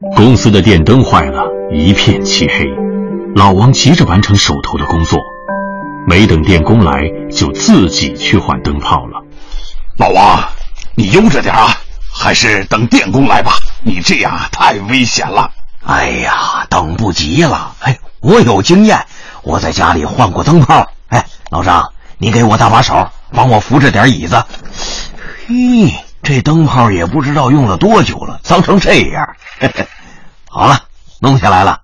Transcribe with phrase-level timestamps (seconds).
[0.00, 1.42] 公司的电灯坏了，
[1.72, 2.66] 一片漆黑。
[3.34, 5.18] 老王急着完成手头的工作，
[6.06, 6.92] 没等电工来，
[7.34, 9.22] 就自己去换灯泡了。
[9.96, 10.44] 老王，
[10.94, 11.68] 你悠着点啊，
[12.12, 13.52] 还是等电工来吧。
[13.84, 15.50] 你这样太危险了。
[15.82, 17.74] 哎呀，等不及了。
[17.80, 19.06] 哎，我有经验，
[19.42, 20.90] 我在家里换过灯泡。
[21.08, 24.44] 哎，老张，你给我搭把手，帮我扶着点椅子。
[25.46, 25.94] 嘿，
[26.26, 29.36] 这灯泡也不知道用了多久了，脏成这样。
[30.50, 30.80] 好了，
[31.20, 31.82] 弄下来了。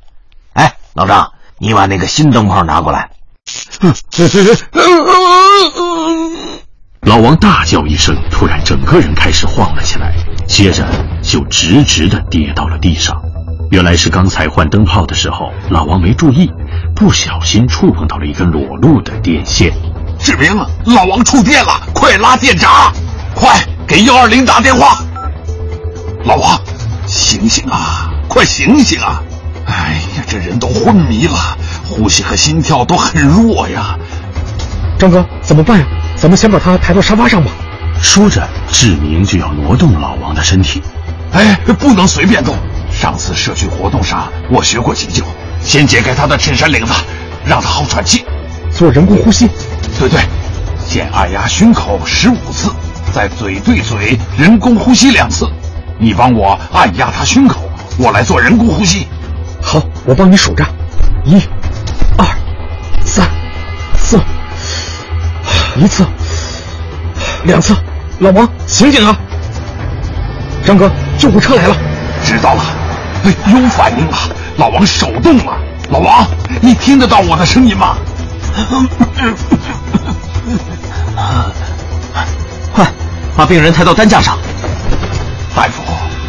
[0.54, 3.10] 哎，老张，你把那个新灯泡拿过来。
[7.02, 10.12] 老王大叫一声，突然整个人开始晃了起来，
[10.48, 10.88] 接着
[11.22, 13.22] 就直直的跌到了地上。
[13.70, 16.50] 原来是刚才换灯泡的时候，老王没注意，
[16.96, 19.72] 不小心触碰到了一根裸露的电线。
[20.18, 20.52] 志明，
[20.86, 22.92] 老王触电了，快拉电闸！
[23.34, 23.56] 快
[23.92, 25.04] 给幺二零打电话！
[26.24, 26.58] 老王，
[27.06, 28.10] 醒醒啊！
[28.26, 29.22] 快醒醒啊！
[29.66, 33.98] 哎呀，这人都昏迷了，呼吸和心跳都很弱呀。
[34.98, 35.86] 张哥，怎么办呀？
[36.16, 37.50] 咱们先把他抬到沙发上吧。
[38.00, 40.82] 说着，志明就要挪动老王的身体。
[41.34, 42.56] 哎，不能随便动。
[42.90, 45.22] 上次社区活动上，我学过急救，
[45.62, 46.94] 先解开他的衬衫领子，
[47.44, 48.24] 让他好喘气，
[48.70, 49.50] 做人工呼吸。
[49.98, 50.22] 对对，
[50.88, 52.72] 先按压胸口十五次，
[53.12, 55.46] 再嘴对嘴人工呼吸两次。
[55.98, 59.06] 你帮我按压他胸口，我来做人工呼吸。
[59.60, 60.64] 好，我帮你数着，
[61.24, 61.40] 一、
[62.16, 62.26] 二、
[63.04, 63.28] 三、
[63.96, 64.18] 四，
[65.76, 66.04] 一次，
[67.44, 67.76] 两次。
[68.18, 69.16] 老王，醒醒啊！
[70.64, 71.76] 张哥，救护车来了。
[72.24, 72.62] 知道了。
[73.24, 74.16] 哎，有反应了！
[74.56, 75.56] 老王手动了。
[75.90, 76.26] 老王，
[76.60, 77.96] 你听得到我的声音吗？
[83.42, 84.38] 把病人抬到担架上。
[85.52, 85.82] 大夫，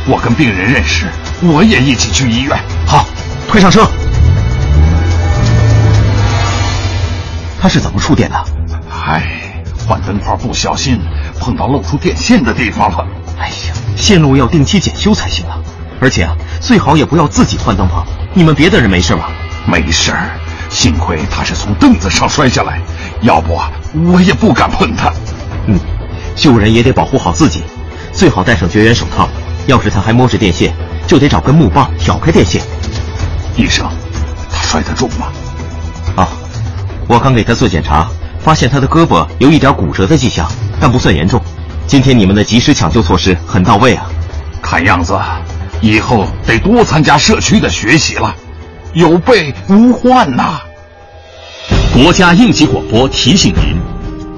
[0.07, 1.05] 我跟病人认识，
[1.43, 2.57] 我也一起去医院。
[2.87, 3.05] 好，
[3.47, 3.87] 推上车。
[7.61, 8.45] 他是怎么触电的？
[9.05, 9.53] 唉，
[9.87, 10.99] 换灯泡不小心
[11.39, 13.05] 碰到露出电线的地方了。
[13.37, 13.53] 哎呀，
[13.95, 15.61] 线路要定期检修才行啊！
[16.01, 18.03] 而且啊，最好也不要自己换灯泡。
[18.33, 19.29] 你们别的人没事吧？
[19.67, 20.31] 没事儿，
[20.71, 22.81] 幸亏他是从凳子上摔下来，
[23.21, 23.55] 要不
[24.11, 25.13] 我也不敢碰他。
[25.67, 25.79] 嗯，
[26.35, 27.61] 救人也得保护好自己，
[28.11, 29.29] 最好戴上绝缘手套。
[29.65, 30.73] 要是他还摸着电线，
[31.07, 32.61] 就得找根木棒挑开电线。
[33.55, 33.87] 医生，
[34.51, 35.27] 他摔得重吗？
[36.15, 36.27] 啊，
[37.07, 40.51] 我刚给他做检查，发现他的胳膊有一点骨折的迹象，
[40.81, 41.41] 但不算严重。
[41.87, 44.05] 今天你们的及时抢救措施很到位啊，
[44.61, 45.17] 看样子。
[45.81, 48.33] 以后得多参加社区的学习了，
[48.93, 50.59] 有备无患呐。
[51.93, 53.77] 国家应急广播提醒您：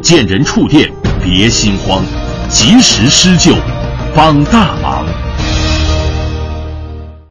[0.02, 0.92] 见人触电
[1.26, 2.04] 别心慌，
[2.50, 3.56] 及时施救，
[4.16, 4.85] 帮大忙。